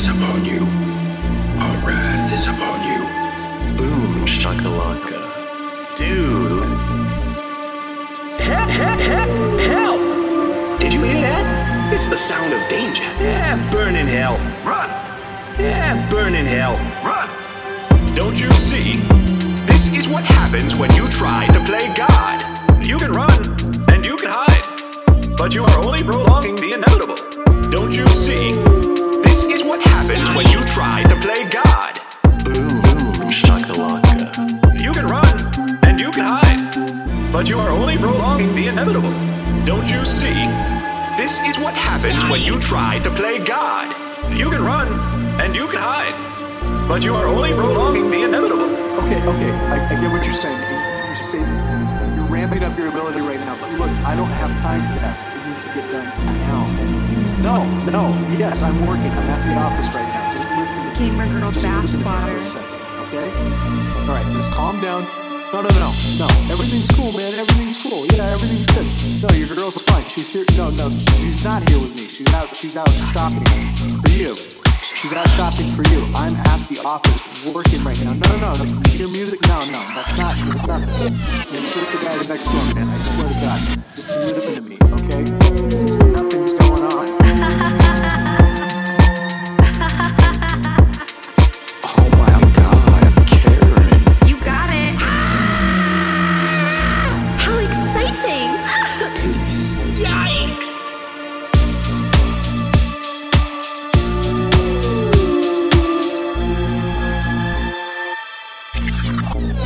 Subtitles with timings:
[0.00, 0.60] is upon you.
[1.60, 3.00] Our wrath is upon you.
[3.76, 5.20] Boom shakalaka.
[5.94, 6.66] Dude.
[8.40, 8.70] Help!
[8.70, 9.00] Help!
[9.00, 9.60] Help!
[9.60, 10.80] Help!
[10.80, 11.92] Did you hear that?
[11.92, 13.02] It's the sound of danger.
[13.20, 14.38] Yeah, burn in hell.
[14.64, 14.88] Run!
[15.58, 16.76] Yeah, burn in hell.
[17.04, 17.28] Run!
[18.14, 18.96] Don't you see?
[19.66, 22.40] This is what happens when you try to play God.
[22.86, 23.40] You can run
[23.90, 27.20] and you can hide, but you are only prolonging the inevitable.
[27.70, 28.69] Don't you see?
[29.70, 31.94] This is what happens when you try to play God.
[32.42, 34.82] Boom boom shakalaka.
[34.82, 35.38] You can run
[35.84, 39.12] and you can hide, but you are only prolonging the inevitable.
[39.64, 40.34] Don't you see?
[41.16, 43.94] This is what happens when you try to play God.
[44.36, 44.88] You can run
[45.40, 46.18] and you can hide,
[46.88, 48.74] but you are only prolonging the inevitable.
[49.04, 50.58] Okay, okay, I, I get what you're saying.
[51.14, 51.46] You're saying
[52.16, 55.14] you're ramping up your ability right now, but look, I don't have time for that.
[55.36, 57.19] It needs to get done now.
[57.40, 59.08] No, no, yes, I'm working.
[59.12, 60.36] I'm at the office right now.
[60.36, 60.84] Just listen.
[60.84, 60.98] to.
[60.98, 63.08] Gamer girl Just listen me for bathwater.
[63.08, 63.28] okay?
[64.04, 65.04] All right, just calm down.
[65.50, 66.28] No, no, no, no.
[66.52, 67.32] Everything's cool, man.
[67.32, 68.04] Everything's cool.
[68.12, 68.84] Yeah, everything's good.
[69.24, 70.04] No, your girl's fine.
[70.10, 70.44] She's here.
[70.54, 72.08] No, no, she's not here with me.
[72.08, 72.54] She's out.
[72.54, 73.44] She's out shopping
[74.04, 74.36] for you.
[74.36, 76.04] She's out shopping for you.
[76.14, 78.12] I'm at the office working right now.
[78.12, 78.64] No, no, no.
[79.00, 79.40] Your music?
[79.48, 79.80] No, no.
[79.96, 80.36] That's not.
[80.36, 80.80] That's not.
[81.56, 82.88] It's just the guy next door, man.
[82.88, 83.84] I swear to God.
[83.96, 84.79] Just listen to me?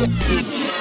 [0.00, 0.79] Yeah.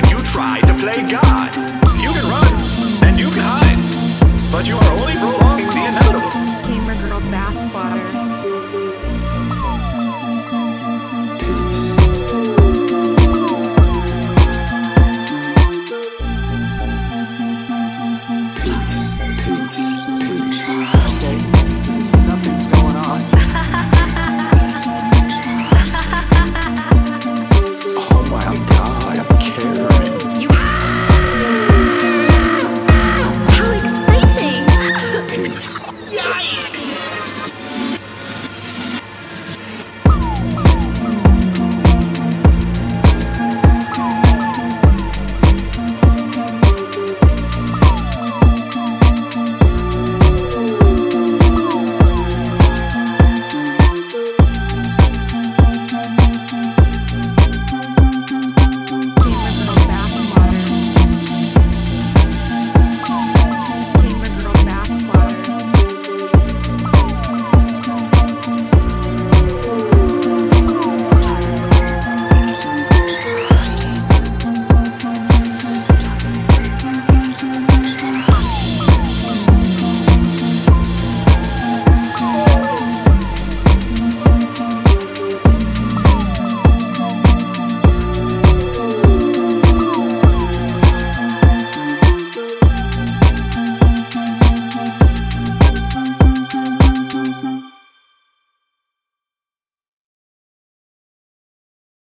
[0.00, 1.54] when you try to play God.
[2.00, 2.52] You can run
[3.04, 3.80] and you can hide,
[4.52, 6.30] but you are only prolonging the inevitable.
[6.66, 7.20] Gamer girl.